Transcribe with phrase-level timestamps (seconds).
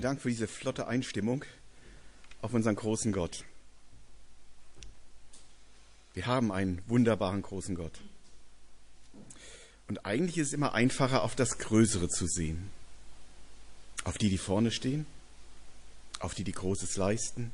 [0.00, 1.44] Vielen Dank für diese flotte Einstimmung
[2.40, 3.44] auf unseren großen Gott.
[6.14, 8.00] Wir haben einen wunderbaren großen Gott.
[9.88, 12.70] Und eigentlich ist es immer einfacher, auf das Größere zu sehen.
[14.04, 15.04] Auf die, die vorne stehen,
[16.18, 17.50] auf die, die Großes leisten,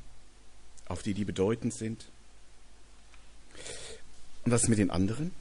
[0.86, 2.06] auf die, die bedeutend sind.
[4.44, 5.32] Und was mit den anderen?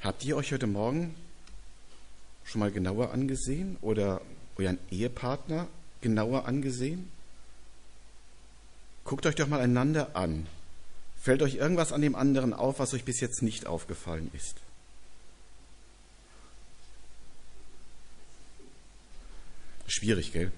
[0.00, 1.14] Habt ihr euch heute Morgen
[2.44, 4.22] schon mal genauer angesehen oder
[4.58, 5.68] euren Ehepartner
[6.00, 7.10] genauer angesehen?
[9.04, 10.46] Guckt euch doch mal einander an.
[11.20, 14.56] Fällt euch irgendwas an dem anderen auf, was euch bis jetzt nicht aufgefallen ist?
[19.86, 20.50] Schwierig, gell?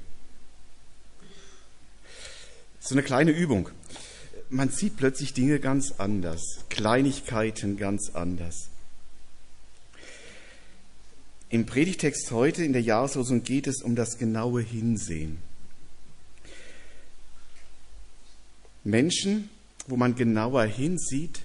[2.80, 3.68] So eine kleine Übung.
[4.48, 8.70] Man sieht plötzlich Dinge ganz anders, Kleinigkeiten ganz anders.
[11.50, 15.38] Im Predigtext heute in der Jahreslosung geht es um das genaue Hinsehen.
[18.84, 19.48] Menschen,
[19.86, 21.40] wo man genauer hinsieht,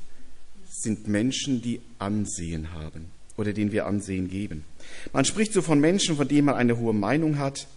[0.70, 3.06] sind Menschen, die Ansehen haben
[3.38, 4.66] oder denen wir Ansehen geben.
[5.14, 7.68] Man spricht so von Menschen, von denen man eine hohe Meinung hat,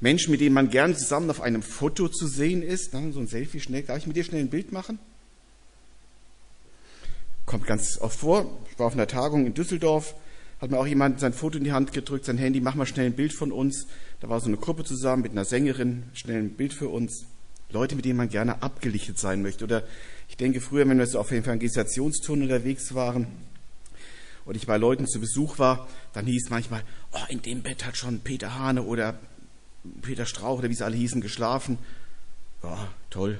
[0.00, 2.92] Menschen, mit denen man gerne zusammen auf einem Foto zu sehen ist.
[2.92, 3.82] so ein Selfie schnell.
[3.82, 4.98] Darf ich mit dir schnell ein Bild machen?
[7.44, 8.50] Kommt ganz oft vor.
[8.72, 10.14] Ich war auf einer Tagung in Düsseldorf
[10.60, 13.06] hat mir auch jemand sein Foto in die Hand gedrückt, sein Handy, mach mal schnell
[13.06, 13.86] ein Bild von uns.
[14.20, 17.26] Da war so eine Gruppe zusammen mit einer Sängerin, schnell ein Bild für uns.
[17.70, 19.64] Leute, mit denen man gerne abgelichtet sein möchte.
[19.64, 19.82] Oder
[20.28, 23.26] ich denke früher, wenn wir so auf Evangelisationstouren unterwegs waren
[24.44, 26.82] und ich bei Leuten zu Besuch war, dann hieß manchmal,
[27.12, 29.18] oh, in dem Bett hat schon Peter Hane oder
[30.02, 31.78] Peter Strauch oder wie sie alle hießen, geschlafen.
[32.62, 33.38] Ja, toll.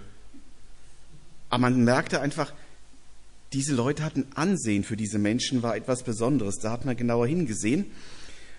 [1.49, 2.53] Aber man merkte einfach,
[3.57, 6.57] diese Leute hatten Ansehen für diese Menschen, war etwas Besonderes.
[6.59, 7.87] Da hat man genauer hingesehen.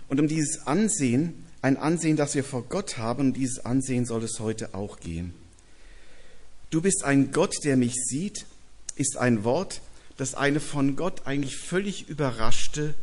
[0.07, 4.23] Und um dieses Ansehen, ein Ansehen, das wir vor Gott haben, um dieses Ansehen soll
[4.23, 5.35] es heute auch gehen.
[6.71, 8.47] Du bist ein Gott, der mich sieht,
[8.95, 9.81] ist ein Wort,
[10.17, 12.95] das eine von Gott eigentlich völlig überraschte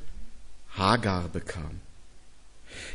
[0.71, 1.81] Hagar bekam.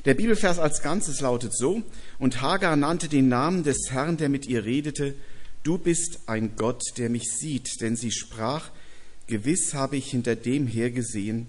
[0.03, 1.83] Der Bibelvers als Ganzes lautet so,
[2.19, 5.15] und Hagar nannte den Namen des Herrn, der mit ihr redete,
[5.63, 8.71] Du bist ein Gott, der mich sieht, denn sie sprach,
[9.29, 11.47] Gewiss habe ich hinter dem hergesehen,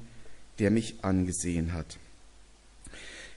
[0.58, 1.98] der mich angesehen hat.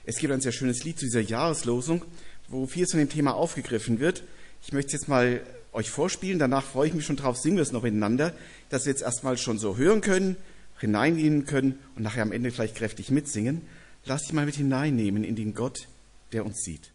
[0.04, 2.04] Es gibt ein sehr schönes Lied zu dieser Jahreslosung,
[2.48, 4.22] wo vieles von dem Thema aufgegriffen wird.
[4.62, 5.40] Ich möchte es jetzt mal
[5.72, 8.34] euch vorspielen, danach freue ich mich schon drauf, singen wir es noch miteinander,
[8.68, 10.36] dass wir jetzt erstmal schon so hören können,
[10.78, 13.62] hineingehen können und nachher am Ende vielleicht kräftig mitsingen.
[14.04, 15.88] Lass dich mal mit hineinnehmen in den Gott,
[16.32, 16.92] der uns sieht.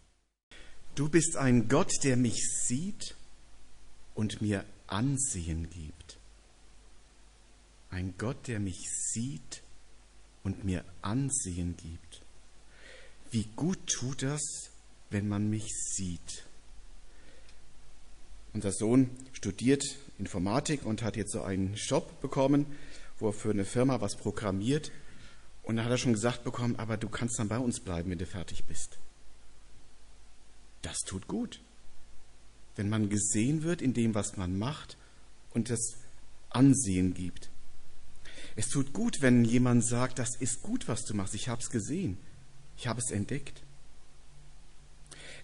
[0.94, 3.16] Du bist ein Gott, der mich sieht
[4.14, 5.99] und mir Ansehen gibt.
[7.90, 9.62] Ein Gott, der mich sieht
[10.44, 12.22] und mir Ansehen gibt.
[13.30, 14.70] Wie gut tut das,
[15.10, 16.44] wenn man mich sieht.
[18.52, 22.66] Unser Sohn studiert Informatik und hat jetzt so einen Job bekommen,
[23.18, 24.90] wo er für eine Firma was programmiert.
[25.62, 28.18] Und da hat er schon gesagt bekommen, aber du kannst dann bei uns bleiben, wenn
[28.18, 28.98] du fertig bist.
[30.82, 31.60] Das tut gut.
[32.76, 34.96] Wenn man gesehen wird in dem, was man macht
[35.52, 35.96] und das
[36.48, 37.49] Ansehen gibt.
[38.56, 41.34] Es tut gut, wenn jemand sagt, das ist gut, was du machst.
[41.34, 42.18] Ich habe es gesehen.
[42.76, 43.62] Ich habe es entdeckt.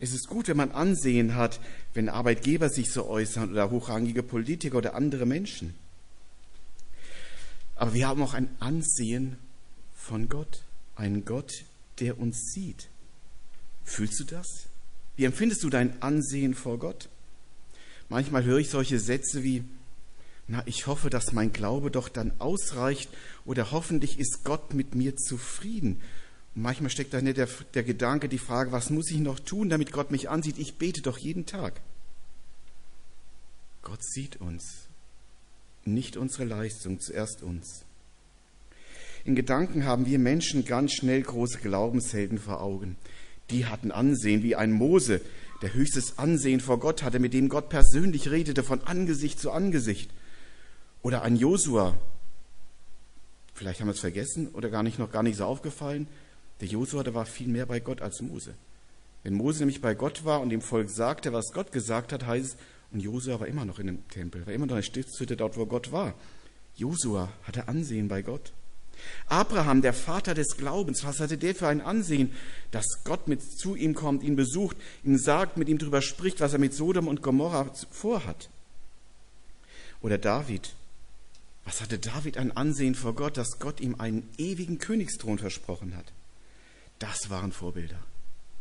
[0.00, 1.60] Es ist gut, wenn man Ansehen hat,
[1.94, 5.74] wenn Arbeitgeber sich so äußern oder hochrangige Politiker oder andere Menschen.
[7.76, 9.36] Aber wir haben auch ein Ansehen
[9.94, 10.62] von Gott,
[10.96, 11.64] einen Gott,
[12.00, 12.88] der uns sieht.
[13.84, 14.66] Fühlst du das?
[15.16, 17.08] Wie empfindest du dein Ansehen vor Gott?
[18.08, 19.64] Manchmal höre ich solche Sätze wie,
[20.48, 23.10] na, ich hoffe, dass mein Glaube doch dann ausreicht
[23.44, 26.00] oder hoffentlich ist Gott mit mir zufrieden.
[26.54, 29.90] Und manchmal steckt dahinter der, der Gedanke, die Frage, was muss ich noch tun, damit
[29.90, 30.58] Gott mich ansieht?
[30.58, 31.80] Ich bete doch jeden Tag.
[33.82, 34.88] Gott sieht uns,
[35.84, 37.84] nicht unsere Leistung, zuerst uns.
[39.24, 42.96] In Gedanken haben wir Menschen ganz schnell große Glaubenshelden vor Augen.
[43.50, 45.20] Die hatten Ansehen wie ein Mose,
[45.62, 50.10] der höchstes Ansehen vor Gott hatte, mit dem Gott persönlich redete, von Angesicht zu Angesicht.
[51.06, 51.94] Oder an Josua.
[53.54, 56.08] Vielleicht haben wir es vergessen oder gar nicht noch gar nicht so aufgefallen.
[56.60, 58.54] Der Josua, der war viel mehr bei Gott als Mose.
[59.22, 62.54] Wenn Mose nämlich bei Gott war und dem Volk sagte, was Gott gesagt hat, heißt
[62.54, 62.56] es,
[62.90, 65.56] und Josua war immer noch in dem Tempel, war immer noch in der Stiftshütte dort,
[65.56, 66.14] wo Gott war.
[66.74, 68.52] Josua hatte Ansehen bei Gott.
[69.28, 72.32] Abraham, der Vater des Glaubens, was hatte der für ein Ansehen,
[72.72, 76.52] dass Gott mit zu ihm kommt, ihn besucht, ihm sagt, mit ihm darüber spricht, was
[76.52, 78.50] er mit Sodom und Gomorra vorhat.
[80.02, 80.74] Oder David,
[81.66, 86.12] was hatte David ein Ansehen vor Gott, dass Gott ihm einen ewigen Königsthron versprochen hat?
[87.00, 87.98] Das waren Vorbilder.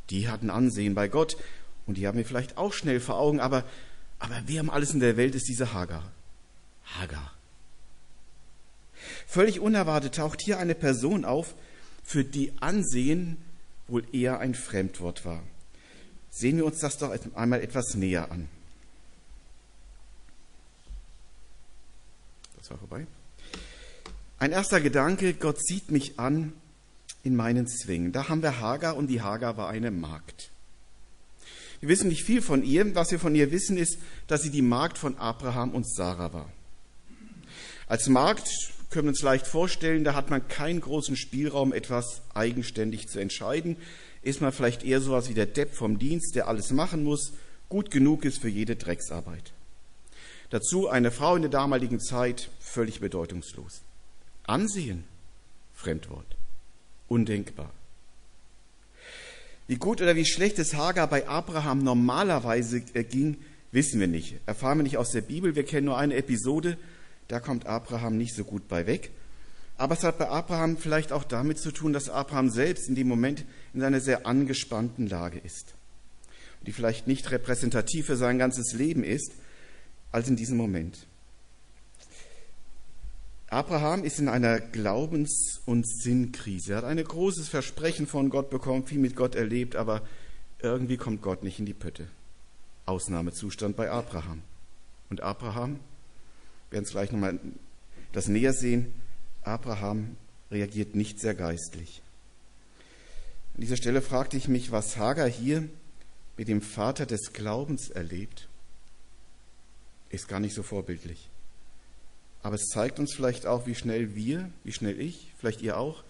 [0.10, 1.38] Die hatten Ansehen bei Gott
[1.86, 3.64] und die haben wir vielleicht auch schnell vor Augen, aber,
[4.18, 6.12] aber wer um alles in der Welt ist diese Hagar?
[7.00, 7.32] Hagar.
[9.28, 11.54] Völlig unerwartet taucht hier eine Person auf,
[12.04, 13.38] für die Ansehen
[13.88, 15.44] wohl eher ein Fremdwort war.
[16.32, 18.50] Sehen wir uns das doch einmal etwas näher an.
[22.66, 23.06] Das war vorbei.
[24.40, 26.52] Ein erster Gedanke, Gott sieht mich an
[27.22, 28.12] in meinen Zwingen.
[28.12, 30.50] Da haben wir Hagar und die Hagar war eine Magd.
[31.80, 32.96] Wir wissen nicht viel von ihr.
[32.96, 36.52] Was wir von ihr wissen, ist, dass sie die Magd von Abraham und Sarah war.
[37.86, 38.50] Als Magd
[38.90, 43.78] können wir uns leicht vorstellen, da hat man keinen großen Spielraum, etwas eigenständig zu entscheiden.
[44.24, 47.34] Ist man vielleicht eher sowas wie der Depp vom Dienst, der alles machen muss,
[47.70, 49.54] gut genug ist für jede Drecksarbeit.
[50.50, 53.82] Dazu eine Frau in der damaligen Zeit völlig bedeutungslos.
[54.46, 55.04] Ansehen,
[55.74, 56.36] Fremdwort,
[57.08, 57.72] undenkbar.
[59.68, 63.38] Wie gut oder wie schlecht es Hagar bei Abraham normalerweise äh, ging,
[63.72, 64.36] wissen wir nicht.
[64.46, 65.56] Erfahren wir nicht aus der Bibel.
[65.56, 66.78] Wir kennen nur eine Episode,
[67.28, 69.10] da kommt Abraham nicht so gut bei weg.
[69.78, 73.08] Aber es hat bei Abraham vielleicht auch damit zu tun, dass Abraham selbst in dem
[73.08, 73.44] Moment
[73.74, 75.74] in einer sehr angespannten Lage ist.
[76.66, 79.32] Die vielleicht nicht repräsentativ für sein ganzes Leben ist,
[80.16, 81.08] als in diesem Moment.
[83.50, 86.72] Abraham ist in einer Glaubens- und Sinnkrise.
[86.72, 90.02] Er hat ein großes Versprechen von Gott bekommen, viel mit Gott erlebt, aber
[90.60, 92.08] irgendwie kommt Gott nicht in die Pötte.
[92.86, 94.42] Ausnahmezustand bei Abraham.
[95.10, 95.82] Und Abraham
[96.70, 97.38] werden es gleich nochmal
[98.14, 98.94] das näher sehen,
[99.44, 100.16] Abraham
[100.50, 102.02] reagiert nicht sehr geistlich.
[103.56, 105.68] An dieser Stelle fragte ich mich, was Hagar hier
[106.38, 108.48] mit dem Vater des Glaubens erlebt,
[110.10, 111.30] ist gar nicht so vorbildlich.
[112.44, 116.04] Aber es zeigt uns vielleicht auch, wie schnell wir, wie schnell ich, vielleicht ihr auch,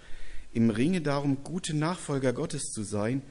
[0.53, 3.21] im Ringe darum, gute Nachfolger Gottes zu sein,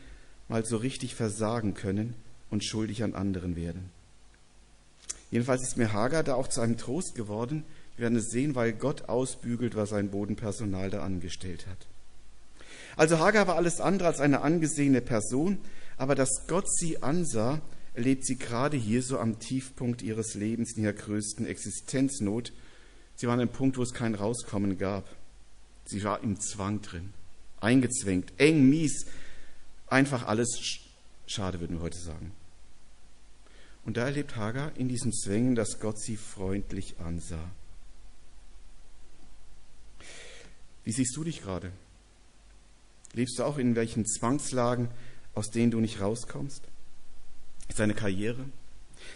[0.48, 2.14] mal so richtig versagen können
[2.50, 3.90] und schuldig an anderen werden.
[5.30, 7.64] Jedenfalls ist mir Hagar da auch zu einem Trost geworden.
[7.96, 11.86] Wir werden es sehen, weil Gott ausbügelt, was sein Bodenpersonal da angestellt hat.
[12.96, 15.58] Also Hagar war alles andere als eine angesehene Person,
[15.96, 17.60] aber dass Gott sie ansah,
[17.94, 22.52] erlebt sie gerade hier so am Tiefpunkt ihres Lebens in ihrer größten Existenznot.
[23.16, 25.08] Sie war an einem Punkt, wo es kein Rauskommen gab.
[25.86, 27.12] Sie war im Zwang drin,
[27.60, 29.06] eingezwängt, eng, mies,
[29.86, 30.80] einfach alles
[31.26, 32.32] schade, würden wir heute sagen.
[33.84, 37.50] Und da erlebt Hagar in diesen Zwängen, dass Gott sie freundlich ansah.
[40.84, 41.70] Wie siehst du dich gerade?
[43.12, 44.88] Lebst du auch in welchen Zwangslagen,
[45.34, 46.62] aus denen du nicht rauskommst?
[47.68, 48.44] Ist deine Karriere,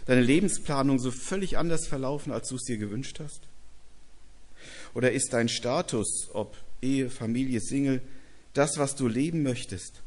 [0.05, 3.41] deine Lebensplanung so völlig anders verlaufen, als du es dir gewünscht hast?
[4.93, 8.01] Oder ist dein Status, ob Ehe, Familie, Single,
[8.53, 10.01] das, was du leben möchtest?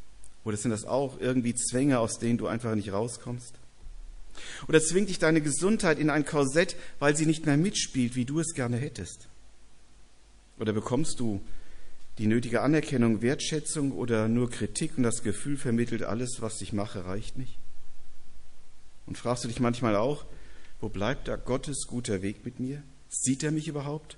[0.44, 3.54] Oder sind das auch irgendwie Zwänge, aus denen du einfach nicht rauskommst?
[4.66, 8.40] Oder zwingt dich deine Gesundheit in ein Korsett, weil sie nicht mehr mitspielt, wie du
[8.40, 9.28] es gerne hättest?
[10.58, 11.40] Oder bekommst du
[12.18, 17.04] die nötige Anerkennung, Wertschätzung oder nur Kritik und das Gefühl vermittelt, alles, was ich mache,
[17.04, 17.58] reicht nicht?
[19.12, 20.24] Und fragst du dich manchmal auch,
[20.80, 22.82] wo bleibt da Gottes guter Weg mit mir?
[23.10, 24.16] Sieht er mich überhaupt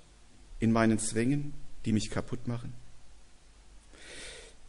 [0.61, 2.71] in meinen Zwängen, die mich kaputt machen?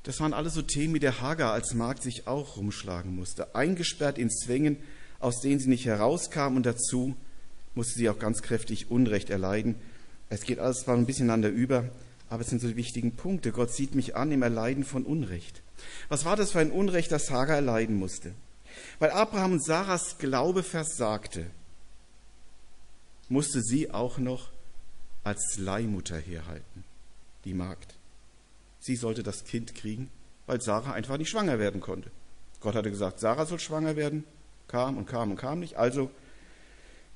[0.02, 4.18] Das waren alles so Themen, wie der Hagar als Magd sich auch rumschlagen musste, eingesperrt
[4.18, 4.78] in Zwängen,
[5.20, 7.14] aus denen sie nicht herauskam und dazu
[7.76, 9.76] musste sie auch ganz kräftig Unrecht erleiden.
[10.28, 11.88] Es geht alles zwar ein bisschen einander über,
[12.30, 13.52] aber es sind so die wichtigen Punkte.
[13.52, 15.62] Gott sieht mich an im Erleiden von Unrecht.
[16.08, 18.32] Was war das für ein Unrecht, das Hagar erleiden musste?
[18.98, 21.46] Weil Abraham und Sarahs Glaube versagte,
[23.28, 24.50] musste sie auch noch
[25.24, 26.84] als Leihmutter herhalten,
[27.44, 27.94] die Magd.
[28.78, 30.10] Sie sollte das Kind kriegen,
[30.46, 32.10] weil Sarah einfach nicht schwanger werden konnte.
[32.60, 34.24] Gott hatte gesagt, Sarah soll schwanger werden,
[34.68, 35.76] kam und kam und kam nicht.
[35.76, 36.10] Also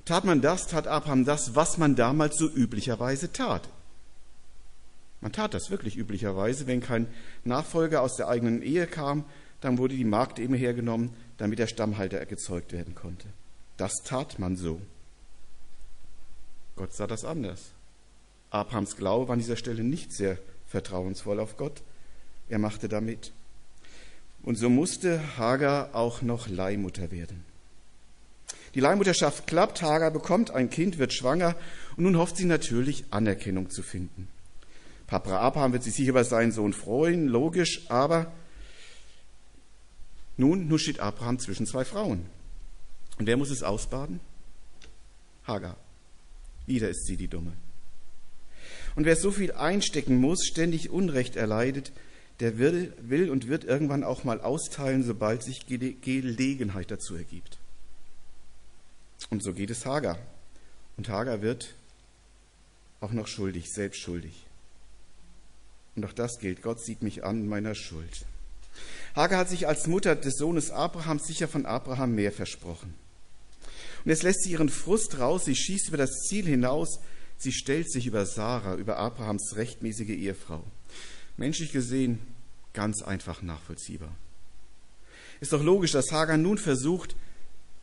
[0.05, 3.69] tat man das, tat Abraham das, was man damals so üblicherweise tat.
[5.21, 6.67] Man tat das wirklich üblicherweise.
[6.67, 7.07] Wenn kein
[7.45, 9.23] Nachfolger aus der eigenen Ehe kam,
[9.61, 13.25] dann wurde die Magd eben hergenommen, damit der Stammhalter gezeugt werden konnte.
[13.75, 14.79] Das tat man so.
[16.75, 17.71] Gott sah das anders.
[18.51, 21.81] Abrahams Glaube war an dieser Stelle nicht sehr vertrauensvoll auf Gott.
[22.47, 23.31] Er machte damit.
[24.43, 27.43] Und so musste Hagar auch noch Leihmutter werden.
[28.75, 31.55] Die Leihmutterschaft klappt, Hagar bekommt ein Kind, wird schwanger
[31.97, 34.27] und nun hofft sie natürlich Anerkennung zu finden.
[35.07, 38.31] Papa Abraham wird sich sicher über seinen Sohn freuen, logisch, aber
[40.41, 42.25] nun, nun steht Abraham zwischen zwei Frauen.
[43.19, 44.19] Und wer muss es ausbaden?
[45.45, 45.77] Hagar.
[46.65, 47.53] Wieder ist sie die Dumme.
[48.95, 51.91] Und wer so viel einstecken muss, ständig Unrecht erleidet,
[52.39, 57.59] der will, will und wird irgendwann auch mal austeilen, sobald sich Gelegenheit dazu ergibt.
[59.29, 60.17] Und so geht es Hagar.
[60.97, 61.75] Und Hagar wird
[62.99, 64.47] auch noch schuldig, selbst schuldig.
[65.95, 66.63] Und auch das gilt.
[66.63, 68.25] Gott sieht mich an in meiner Schuld.
[69.15, 72.93] Hagar hat sich als Mutter des Sohnes Abrahams sicher von Abraham mehr versprochen.
[74.03, 76.99] Und jetzt lässt sie ihren Frust raus, sie schießt über das Ziel hinaus,
[77.37, 80.63] sie stellt sich über Sarah, über Abrahams rechtmäßige Ehefrau.
[81.37, 82.19] Menschlich gesehen
[82.73, 84.15] ganz einfach nachvollziehbar.
[85.39, 87.15] Ist doch logisch, dass Hagar nun versucht,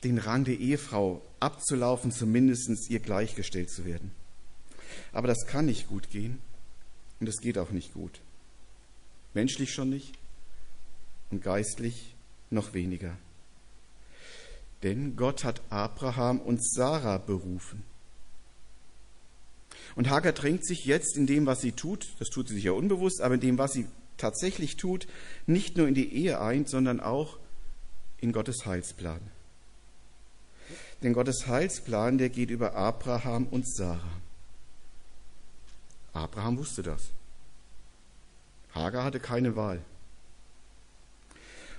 [0.04, 4.12] den Rang der Ehefrau abzulaufen, zumindest ihr gleichgestellt zu werden.
[5.12, 6.38] Aber das kann nicht gut gehen
[7.20, 8.20] und es geht auch nicht gut.
[9.34, 10.17] Menschlich schon nicht
[11.30, 12.14] und geistlich
[12.50, 13.16] noch weniger.
[14.82, 17.82] Denn Gott hat Abraham und Sarah berufen.
[19.96, 23.20] Und Hagar drängt sich jetzt in dem, was sie tut, das tut sie sicher unbewusst,
[23.20, 25.08] aber in dem, was sie tatsächlich tut,
[25.46, 27.38] nicht nur in die Ehe ein, sondern auch
[28.20, 29.20] in Gottes Heilsplan.
[31.02, 34.20] Denn Gottes Heilsplan, der geht über Abraham und Sarah.
[36.12, 37.10] Abraham wusste das.
[38.74, 39.82] Hagar hatte keine Wahl.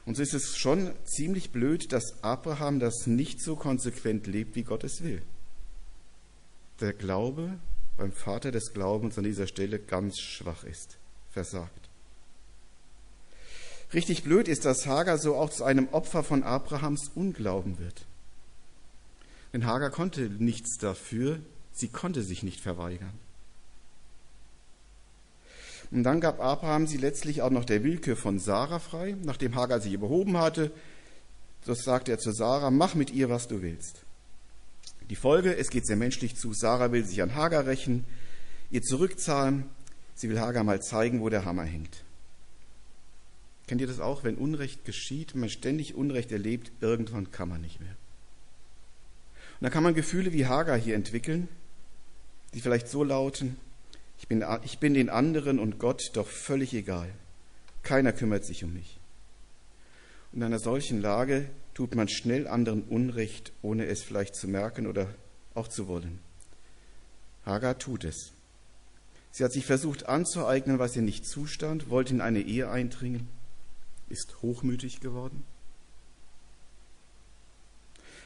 [0.09, 4.63] Und so ist es schon ziemlich blöd, dass Abraham das nicht so konsequent lebt, wie
[4.63, 5.21] Gott es will.
[6.79, 7.59] Der Glaube
[7.95, 10.97] beim Vater des Glaubens an dieser Stelle ganz schwach ist,
[11.29, 11.89] versagt.
[13.93, 18.07] Richtig blöd ist, dass Hagar so auch zu einem Opfer von Abrahams Unglauben wird.
[19.53, 21.39] Denn Hagar konnte nichts dafür,
[21.71, 23.13] sie konnte sich nicht verweigern.
[25.91, 29.81] Und dann gab Abraham sie letztlich auch noch der Willkür von Sarah frei, nachdem Hagar
[29.81, 30.71] sich überhoben hatte.
[31.65, 34.03] Das sagte er zu Sarah, mach mit ihr, was du willst.
[35.09, 36.53] Die Folge, es geht sehr menschlich zu.
[36.53, 38.05] Sarah will sich an Hagar rächen,
[38.69, 39.65] ihr zurückzahlen.
[40.13, 42.03] Sie will Hagar mal zeigen, wo der Hammer hängt.
[43.67, 44.23] Kennt ihr das auch?
[44.23, 47.95] Wenn Unrecht geschieht, man ständig Unrecht erlebt, irgendwann kann man nicht mehr.
[49.59, 51.47] Und da kann man Gefühle wie Hagar hier entwickeln,
[52.53, 53.57] die vielleicht so lauten,
[54.19, 57.09] ich bin, ich bin den anderen und Gott doch völlig egal.
[57.81, 58.99] Keiner kümmert sich um mich.
[60.31, 64.85] Und in einer solchen Lage tut man schnell anderen Unrecht, ohne es vielleicht zu merken
[64.85, 65.07] oder
[65.55, 66.19] auch zu wollen.
[67.45, 68.33] Hagar tut es.
[69.31, 73.27] Sie hat sich versucht anzueignen, was ihr nicht zustand, wollte in eine Ehe eindringen
[74.09, 75.43] ist hochmütig geworden,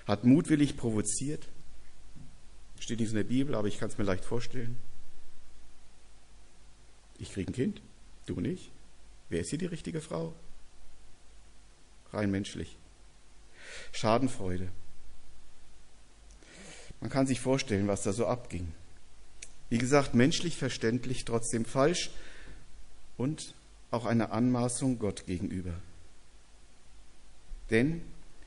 [0.05, 1.47] hat mutwillig provoziert,
[2.79, 4.77] steht nicht in der Bibel, aber ich kann es mir leicht vorstellen.
[7.19, 7.81] Ich kriege ein Kind,
[8.25, 8.71] du nicht.
[9.29, 10.33] Wer ist hier die richtige Frau?
[12.11, 12.77] Rein menschlich.
[13.91, 14.69] Schadenfreude.
[17.01, 18.71] Man kann sich vorstellen, was da so abging.
[19.69, 22.11] Wie gesagt, menschlich verständlich, trotzdem falsch
[23.17, 23.53] und
[23.91, 25.73] auch eine Anmaßung Gott gegenüber.
[27.69, 28.01] Denn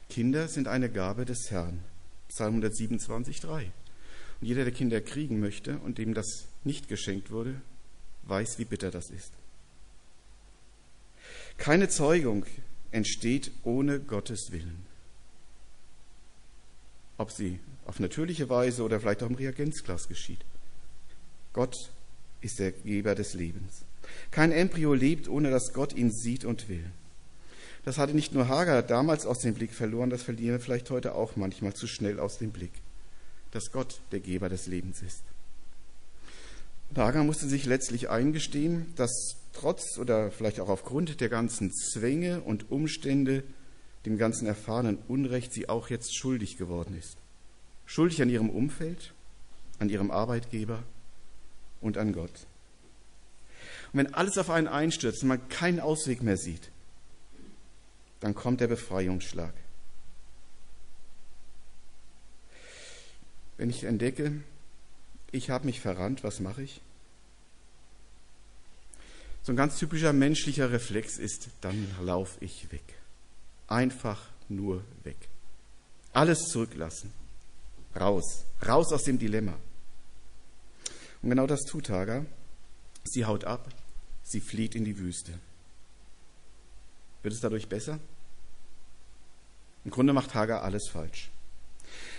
[0.08, 1.80] Kinder sind eine Gabe des Herrn.
[2.28, 3.64] Psalm 127, 3.
[4.40, 7.60] Und jeder, der Kinder kriegen möchte und dem das nicht geschenkt wurde,
[8.26, 9.32] weiß, wie bitter das ist.
[11.58, 12.44] Keine Zeugung
[12.90, 14.84] entsteht ohne Gottes Willen.
[17.18, 20.40] Ob sie auf natürliche Weise oder vielleicht auch im Reagenzglas geschieht.
[21.52, 21.90] Gott
[22.40, 23.84] ist der Geber des Lebens.
[24.30, 26.84] Kein Embryo lebt, ohne dass Gott ihn sieht und will.
[27.84, 31.14] Das hatte nicht nur Hagar damals aus dem Blick verloren, das verlieren wir vielleicht heute
[31.14, 32.72] auch manchmal zu schnell aus dem Blick,
[33.52, 35.22] dass Gott der Geber des Lebens ist.
[36.94, 42.70] Hagar musste sich letztlich eingestehen, dass trotz oder vielleicht auch aufgrund der ganzen Zwänge und
[42.70, 43.42] Umstände,
[44.04, 47.16] dem ganzen erfahrenen Unrecht, sie auch jetzt schuldig geworden ist.
[47.86, 49.12] Schuldig an ihrem Umfeld,
[49.78, 50.82] an ihrem Arbeitgeber
[51.80, 52.46] und an Gott.
[53.92, 56.70] Und wenn alles auf einen einstürzt und man keinen Ausweg mehr sieht,
[58.20, 59.52] dann kommt der Befreiungsschlag.
[63.56, 64.32] Wenn ich entdecke,
[65.32, 66.80] ich habe mich verrannt, was mache ich?
[69.42, 72.82] So ein ganz typischer menschlicher Reflex ist, dann laufe ich weg.
[73.68, 75.16] Einfach nur weg.
[76.12, 77.12] Alles zurücklassen.
[77.94, 78.44] Raus.
[78.66, 79.56] Raus aus dem Dilemma.
[81.22, 82.26] Und genau das tut Hagar.
[83.04, 83.68] Sie haut ab,
[84.24, 85.32] sie flieht in die Wüste.
[87.22, 87.98] Wird es dadurch besser?
[89.84, 91.30] Im Grunde macht Hagar alles falsch.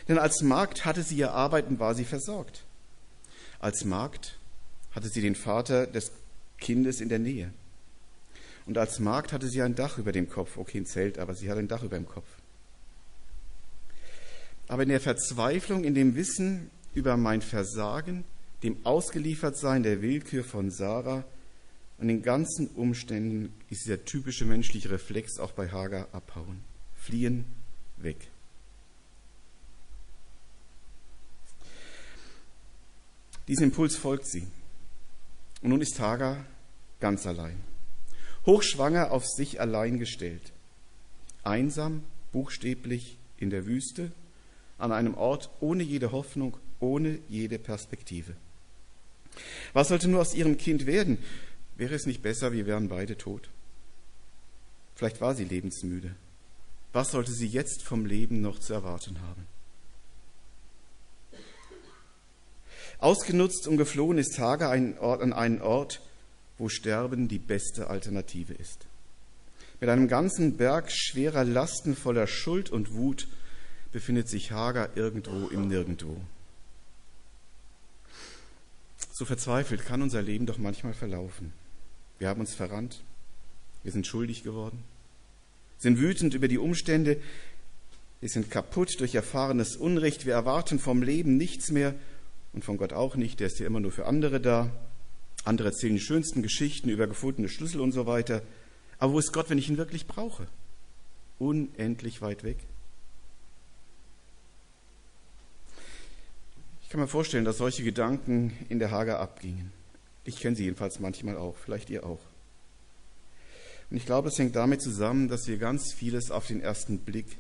[0.08, 2.64] Denn als Magd hatte sie ihr Arbeiten, war sie versorgt.
[3.60, 4.38] Als Magd
[4.92, 6.12] hatte sie den Vater des
[6.58, 7.52] Kindes in der Nähe.
[8.66, 10.58] Und als Magd hatte sie ein Dach über dem Kopf.
[10.58, 12.28] Okay, ein Zelt, aber sie hatte ein Dach über dem Kopf.
[14.68, 18.26] Aber in der Verzweiflung, in dem Wissen über mein Versagen,
[18.64, 21.24] dem Ausgeliefertsein der Willkür von Sarah,
[22.00, 26.62] Und in ganzen Umständen ist dieser typische menschliche Reflex auch bei Hagar abhauen.
[26.96, 27.46] Fliehen,
[27.98, 28.18] weg.
[33.48, 34.48] Diesem Impuls folgt sie.
[35.62, 36.46] Und nun ist Hagar
[37.00, 37.62] ganz allein.
[38.46, 40.54] Hochschwanger auf sich allein gestellt.
[41.44, 44.12] Einsam, buchstäblich in der Wüste,
[44.78, 48.36] an einem Ort ohne jede Hoffnung, ohne jede Perspektive.
[49.74, 51.18] Was sollte nur aus ihrem Kind werden?
[51.76, 53.50] Wäre es nicht besser, wir wären beide tot?
[54.96, 56.16] Vielleicht war sie lebensmüde.
[56.92, 59.46] Was sollte sie jetzt vom Leben noch zu erwarten haben?
[63.00, 66.02] Ausgenutzt und geflohen ist Tage an einen Ort,
[66.58, 68.86] wo Sterben die beste Alternative ist.
[69.80, 73.28] Mit einem ganzen Berg schwerer Lasten voller Schuld und Wut
[73.92, 76.18] befindet sich Hagar irgendwo im Nirgendwo.
[79.12, 81.54] So verzweifelt kann unser Leben doch manchmal verlaufen.
[82.18, 83.04] Wir haben uns verrannt,
[83.84, 84.84] wir sind schuldig geworden,
[85.78, 87.22] sind wütend über die Umstände,
[88.20, 91.94] wir sind kaputt durch erfahrenes Unrecht, wir erwarten vom Leben nichts mehr
[92.58, 94.72] und von Gott auch nicht, der ist ja immer nur für andere da.
[95.44, 98.42] Andere erzählen die schönsten Geschichten über gefundene Schlüssel und so weiter.
[98.98, 100.48] Aber wo ist Gott, wenn ich ihn wirklich brauche?
[101.38, 102.58] Unendlich weit weg.
[106.82, 109.72] Ich kann mir vorstellen, dass solche Gedanken in der Hager abgingen.
[110.24, 112.22] Ich kenne sie jedenfalls manchmal auch, vielleicht ihr auch.
[113.92, 117.38] Und ich glaube, es hängt damit zusammen, dass wir ganz vieles auf den ersten Blick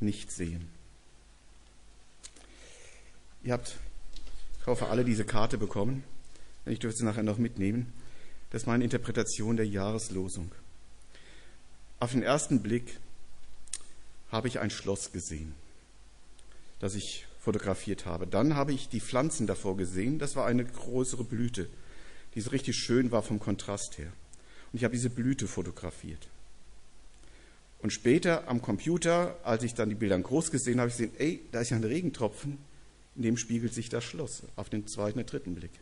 [0.00, 0.68] nicht sehen.
[3.42, 3.78] Ihr habt,
[4.60, 6.04] ich hoffe, alle diese Karte bekommen.
[6.66, 7.92] Ich dürfte sie nachher noch mitnehmen.
[8.50, 10.52] Das ist meine Interpretation der Jahreslosung.
[11.98, 12.98] Auf den ersten Blick
[14.30, 15.54] habe ich ein Schloss gesehen,
[16.78, 18.26] das ich fotografiert habe.
[18.26, 20.18] Dann habe ich die Pflanzen davor gesehen.
[20.18, 21.68] Das war eine größere Blüte
[22.34, 24.12] die so richtig schön war vom Kontrast her.
[24.72, 26.28] Und ich habe diese Blüte fotografiert.
[27.82, 31.12] Und später am Computer, als ich dann die Bilder groß gesehen habe, habe ich gesehen,
[31.18, 32.58] ey, da ist ja ein Regentropfen,
[33.20, 35.72] in dem spiegelt sich das Schloss auf den zweiten und dritten Blick.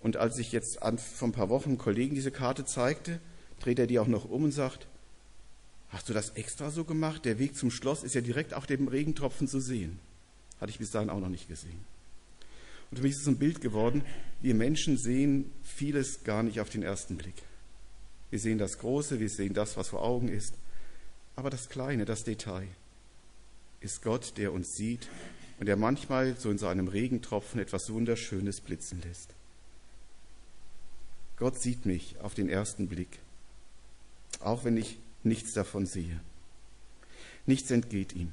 [0.00, 3.20] Und als ich jetzt vor ein paar Wochen einem Kollegen diese Karte zeigte,
[3.60, 4.88] dreht er die auch noch um und sagt,
[5.90, 7.24] hast du das extra so gemacht?
[7.24, 10.00] Der Weg zum Schloss ist ja direkt auf dem Regentropfen zu sehen.
[10.60, 11.78] Hatte ich bis dahin auch noch nicht gesehen.
[12.90, 14.02] Und für mich ist es ein Bild geworden,
[14.42, 17.36] wir Menschen sehen vieles gar nicht auf den ersten Blick.
[18.30, 20.54] Wir sehen das Große, wir sehen das, was vor Augen ist.
[21.36, 22.66] Aber das Kleine, das Detail,
[23.78, 25.08] ist Gott, der uns sieht
[25.60, 29.34] und der manchmal so in so einem Regentropfen etwas Wunderschönes blitzen lässt.
[31.36, 33.18] Gott sieht mich auf den ersten Blick,
[34.40, 36.18] auch wenn ich nichts davon sehe.
[37.44, 38.32] Nichts entgeht ihm.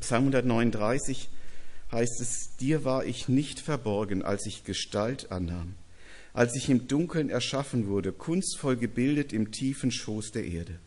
[0.00, 1.28] Psalm 139
[1.92, 5.76] heißt es, dir war ich nicht verborgen, als ich Gestalt annahm,
[6.32, 10.80] als ich im Dunkeln erschaffen wurde, kunstvoll gebildet im tiefen Schoß der Erde.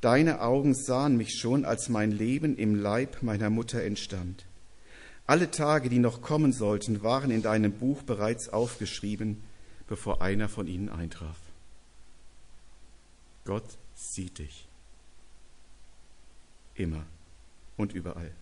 [0.00, 4.46] Deine Augen sahen mich schon, als mein Leben im Leib meiner Mutter entstand.
[5.26, 9.42] Alle Tage, die noch kommen sollten, waren in deinem Buch bereits aufgeschrieben,
[9.86, 11.36] bevor einer von ihnen eintraf.
[13.44, 14.66] Gott sieht dich.
[16.74, 17.04] Immer
[17.76, 18.32] und überall.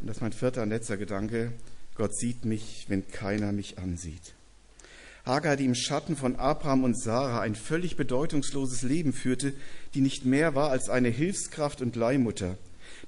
[0.00, 1.52] Und das ist mein vierter und letzter Gedanke.
[1.94, 4.34] Gott sieht mich, wenn keiner mich ansieht.
[5.24, 9.54] Hagar, die im Schatten von Abraham und Sarah ein völlig bedeutungsloses Leben führte,
[9.94, 12.58] die nicht mehr war als eine Hilfskraft und Leihmutter,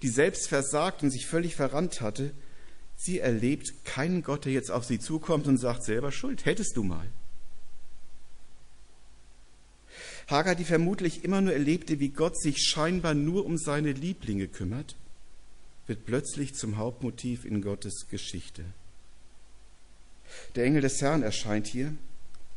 [0.02, 2.30] die selbst versagt und sich völlig verrannt hatte,
[2.96, 6.84] sie erlebt keinen Gott, der jetzt auf sie zukommt und sagt, selber schuld, hättest du
[6.84, 7.06] mal.
[10.28, 14.96] Hagar, die vermutlich immer nur erlebte, wie Gott sich scheinbar nur um seine Lieblinge kümmert,
[15.86, 18.64] wird plötzlich zum Hauptmotiv in Gottes Geschichte.
[20.54, 21.94] Der Engel des Herrn erscheint hier,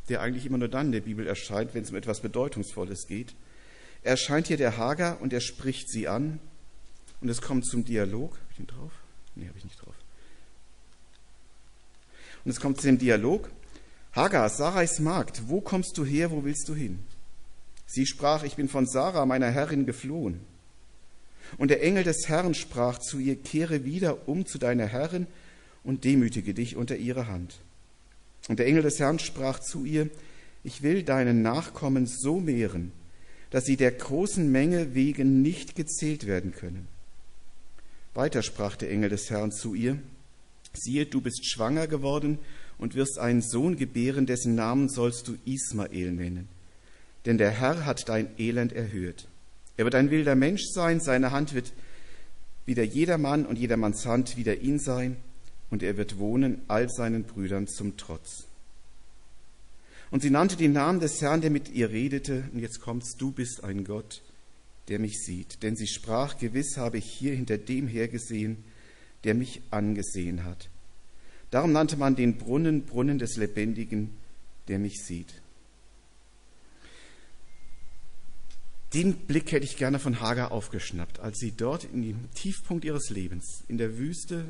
[0.08, 3.34] der eigentlich immer nur dann in der Bibel erscheint, wenn es um etwas Bedeutungsvolles geht.
[4.02, 6.40] Er erscheint hier der Hager und er spricht sie an
[7.20, 8.32] und es kommt zum Dialog.
[8.32, 8.92] Habe ich ihn drauf?
[9.34, 9.94] Nee, habe ich nicht drauf.
[12.44, 13.50] Und es kommt zu dem Dialog.
[14.12, 17.04] Hagar, Sarais Magd, wo kommst du her, wo willst du hin?
[17.86, 20.40] Sie sprach, ich bin von Sarah, meiner Herrin, geflohen.
[21.56, 25.26] Und der Engel des Herrn sprach zu ihr, kehre wieder um zu deiner Herrin
[25.84, 27.60] und demütige dich unter ihre Hand.
[28.48, 30.08] Und der Engel des Herrn sprach zu ihr,
[30.64, 32.92] ich will deinen Nachkommen so mehren,
[33.50, 36.88] dass sie der großen Menge wegen nicht gezählt werden können.
[38.14, 39.98] Weiter sprach der Engel des Herrn zu ihr,
[40.72, 42.38] siehe, du bist schwanger geworden
[42.78, 46.48] und wirst einen Sohn gebären, dessen Namen sollst du Ismael nennen.
[47.26, 49.26] Denn der Herr hat dein Elend erhöht.
[49.76, 51.72] Er wird ein wilder Mensch sein, seine Hand wird
[52.66, 55.16] wieder jedermann und jedermanns Hand wieder ihn sein,
[55.70, 58.46] und er wird wohnen all seinen Brüdern zum Trotz.
[60.10, 62.44] Und sie nannte den Namen des Herrn, der mit ihr redete.
[62.52, 64.22] Und jetzt kommst, du bist ein Gott,
[64.88, 65.62] der mich sieht.
[65.62, 68.64] Denn sie sprach, gewiss habe ich hier hinter dem hergesehen,
[69.24, 70.70] der mich angesehen hat.
[71.50, 74.10] Darum nannte man den Brunnen Brunnen des Lebendigen,
[74.68, 75.42] der mich sieht.
[78.94, 83.10] Den Blick hätte ich gerne von Hagar aufgeschnappt, als sie dort in dem Tiefpunkt ihres
[83.10, 84.46] Lebens, in der Wüste,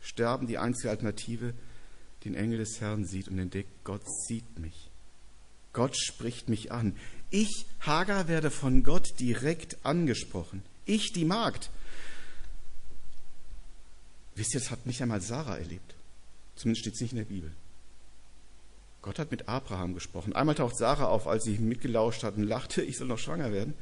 [0.00, 1.54] sterben, die einzige Alternative,
[2.24, 4.90] den Engel des Herrn sieht und entdeckt, Gott sieht mich.
[5.72, 6.96] Gott spricht mich an.
[7.30, 10.62] Ich, Hagar, werde von Gott direkt angesprochen.
[10.84, 11.70] Ich, die Magd.
[14.34, 15.94] Wisst ihr, das hat nicht einmal Sarah erlebt.
[16.56, 17.52] Zumindest steht es nicht in der Bibel.
[19.02, 20.34] Gott hat mit Abraham gesprochen.
[20.34, 23.74] Einmal taucht Sarah auf, als sie mitgelauscht hat und lachte, ich soll noch schwanger werden.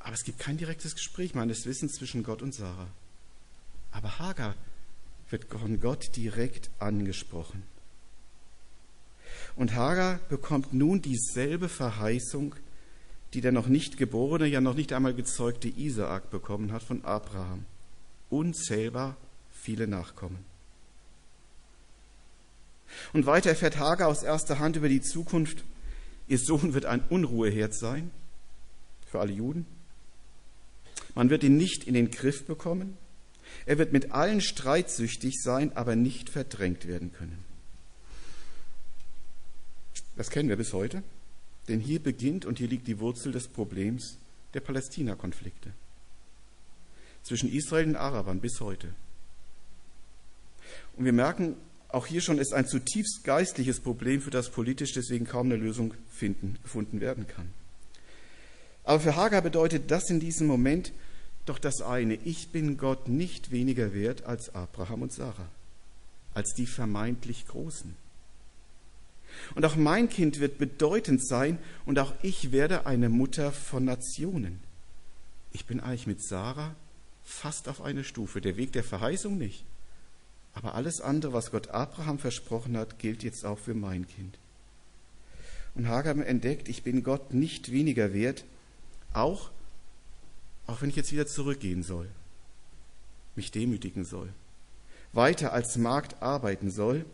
[0.00, 2.88] Aber es gibt kein direktes Gespräch meines Wissens zwischen Gott und Sarah.
[3.92, 4.54] Aber Hagar
[5.30, 7.62] wird von Gott direkt angesprochen.
[9.56, 12.54] Und Hagar bekommt nun dieselbe Verheißung,
[13.34, 17.64] die der noch nicht geborene, ja noch nicht einmal gezeugte Isaak bekommen hat von Abraham.
[18.30, 19.16] Unzählbar
[19.50, 20.44] viele Nachkommen.
[23.12, 25.64] Und weiter erfährt Hagar aus erster Hand über die Zukunft,
[26.28, 28.10] ihr Sohn wird ein Unruheherd sein
[29.06, 29.66] für alle Juden.
[31.14, 32.96] Man wird ihn nicht in den Griff bekommen.
[33.66, 37.44] Er wird mit allen streitsüchtig sein, aber nicht verdrängt werden können.
[40.16, 41.02] Das kennen wir bis heute,
[41.68, 44.18] denn hier beginnt und hier liegt die Wurzel des Problems
[44.54, 45.72] der Palästina-Konflikte
[47.22, 48.94] zwischen Israel und Arabern bis heute.
[50.96, 51.56] Und wir merken,
[51.88, 55.94] auch hier schon ist ein zutiefst geistliches Problem, für das politisch deswegen kaum eine Lösung
[56.10, 57.50] finden, gefunden werden kann.
[58.84, 60.92] Aber für Hagar bedeutet das in diesem Moment
[61.46, 65.48] doch das eine, ich bin Gott nicht weniger wert als Abraham und Sarah,
[66.34, 67.94] als die vermeintlich Großen.
[69.54, 74.60] Und auch mein Kind wird bedeutend sein und auch ich werde eine Mutter von Nationen.
[75.52, 76.74] Ich bin eigentlich mit Sarah
[77.24, 79.64] fast auf eine Stufe, der Weg der Verheißung nicht.
[80.54, 84.38] Aber alles andere, was Gott Abraham versprochen hat, gilt jetzt auch für mein Kind.
[85.74, 88.44] Und Hagar entdeckt, ich bin Gott nicht weniger wert,
[89.12, 89.50] auch,
[90.66, 92.08] auch wenn ich jetzt wieder zurückgehen soll,
[93.34, 94.28] mich demütigen soll,
[95.12, 97.04] weiter als Magd arbeiten soll,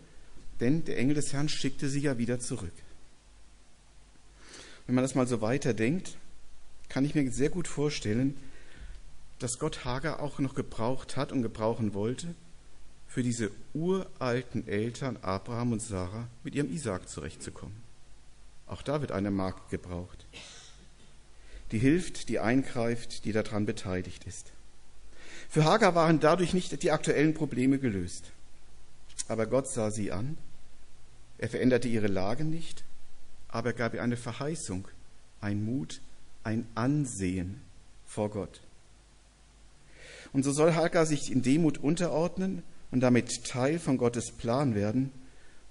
[0.61, 2.73] denn der Engel des Herrn schickte sie ja wieder zurück.
[4.87, 6.17] Wenn man das mal so weiterdenkt,
[6.89, 8.37] kann ich mir sehr gut vorstellen,
[9.39, 12.35] dass Gott Hagar auch noch gebraucht hat und gebrauchen wollte,
[13.09, 17.77] für diese uralten Eltern Abraham und Sarah mit ihrem Isaak zurechtzukommen.
[18.67, 20.25] Auch da wird eine Magd gebraucht,
[21.73, 24.53] die hilft, die eingreift, die daran beteiligt ist.
[25.49, 28.31] Für Hagar waren dadurch nicht die aktuellen Probleme gelöst.
[29.29, 30.37] Aber Gott sah sie an,
[31.39, 32.85] er veränderte ihre Lage nicht,
[33.49, 34.87] aber er gab ihr eine Verheißung,
[35.41, 36.01] ein Mut,
[36.45, 37.61] ein Ansehen
[38.07, 38.61] vor Gott.
[40.33, 45.11] Und so soll Hagar sich in Demut unterordnen und damit Teil von Gottes Plan werden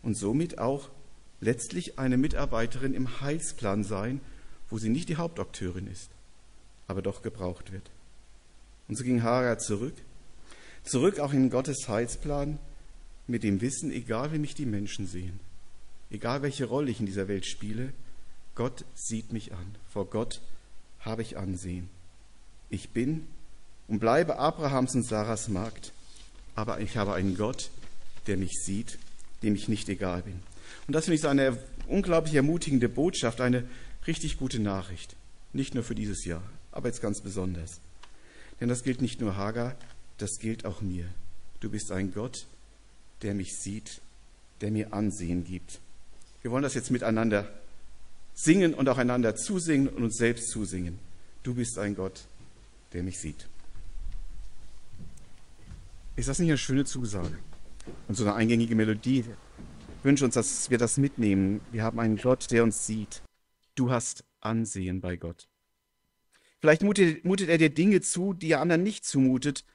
[0.03, 0.89] und somit auch
[1.39, 4.21] letztlich eine Mitarbeiterin im Heilsplan sein,
[4.71, 6.09] wo sie nicht die Hauptakteurin ist,
[6.87, 7.91] aber doch gebraucht wird.
[8.87, 9.93] Und so ging Hagar zurück,
[10.83, 12.57] zurück auch in Gottes Heilsplan
[13.27, 15.39] mit dem Wissen, egal wie mich die Menschen sehen,
[16.09, 17.93] egal welche Rolle ich in dieser Welt spiele,
[18.55, 19.75] Gott sieht mich an.
[19.93, 20.41] Vor Gott
[20.99, 21.89] habe ich Ansehen.
[22.71, 23.27] Ich bin
[23.87, 25.93] und bleibe Abrahams und Sarahs Magd
[26.55, 27.69] aber ich habe einen Gott,
[28.27, 28.97] der mich sieht,
[29.43, 30.39] dem ich nicht egal bin.
[30.87, 31.57] Und das finde ich so eine
[31.87, 33.63] unglaublich ermutigende Botschaft, eine
[34.07, 35.15] richtig gute Nachricht.
[35.53, 37.79] Nicht nur für dieses Jahr, aber jetzt ganz besonders.
[38.59, 39.75] Denn das gilt nicht nur Hagar,
[40.17, 41.07] das gilt auch mir.
[41.59, 42.45] Du bist ein Gott,
[43.21, 44.01] der mich sieht,
[44.61, 45.79] der mir Ansehen gibt.
[46.41, 47.51] Wir wollen das jetzt miteinander
[48.33, 50.99] singen und auch einander zusingen und uns selbst zusingen.
[51.43, 52.25] Du bist ein Gott,
[52.93, 53.47] der mich sieht.
[56.15, 57.37] Ist das nicht eine schöne Zusage?
[58.07, 59.19] Und so eine eingängige Melodie.
[59.19, 61.61] Ich wünsche uns, dass wir das mitnehmen.
[61.71, 63.21] Wir haben einen Gott, der uns sieht.
[63.75, 65.47] Du hast Ansehen bei Gott.
[66.59, 69.65] Vielleicht mutet, mutet er dir Dinge zu, die er anderen nicht zumutet,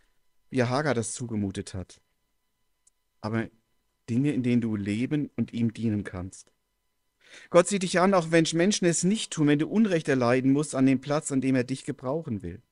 [0.50, 2.00] wie er Hagar das zugemutet hat.
[3.20, 3.48] Aber
[4.09, 6.52] Dinge, in denen du leben und ihm dienen kannst.
[7.50, 10.74] Gott sieht dich an, auch wenn Menschen es nicht tun, wenn du Unrecht erleiden musst
[10.74, 12.62] an dem Platz, an dem er dich gebrauchen will.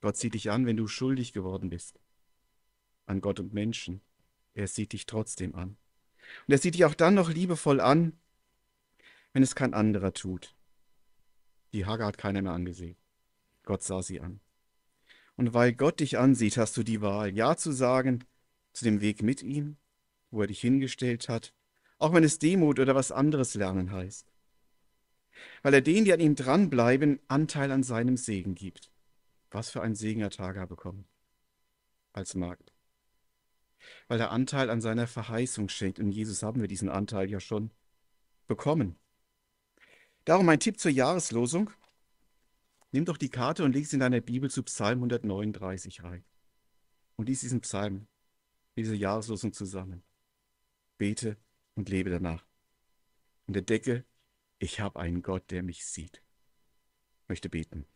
[0.00, 2.00] Gott sieht dich an, wenn du schuldig geworden bist
[3.06, 4.00] an Gott und Menschen.
[4.54, 5.76] Er sieht dich trotzdem an.
[6.46, 8.18] Und er sieht dich auch dann noch liebevoll an,
[9.32, 10.54] wenn es kein anderer tut.
[11.72, 12.96] Die Hagar hat keiner mehr angesehen.
[13.64, 14.40] Gott sah sie an.
[15.36, 18.24] Und weil Gott dich ansieht, hast du die Wahl, Ja zu sagen
[18.72, 19.76] zu dem Weg mit ihm,
[20.30, 21.54] wo er dich hingestellt hat,
[21.98, 24.32] auch wenn es Demut oder was anderes lernen heißt.
[25.62, 28.90] Weil er denen, die an ihm dranbleiben, Anteil an seinem Segen gibt.
[29.50, 31.06] Was für ein Segen hat Hagar bekommen
[32.12, 32.72] als Magd.
[34.08, 35.98] Weil er Anteil an seiner Verheißung schenkt.
[35.98, 37.70] Und Jesus haben wir diesen Anteil ja schon
[38.46, 38.96] bekommen.
[40.24, 41.70] Darum mein Tipp zur Jahreslosung.
[42.92, 46.24] Nimm doch die Karte und leg sie in deiner Bibel zu Psalm 139 rein.
[47.16, 48.06] Und lies diesen Psalm,
[48.76, 50.02] diese Jahreslosung zusammen.
[50.98, 51.36] Bete
[51.74, 52.44] und lebe danach.
[53.46, 54.04] Und entdecke,
[54.58, 56.22] ich habe einen Gott, der mich sieht.
[57.22, 57.86] Ich möchte beten.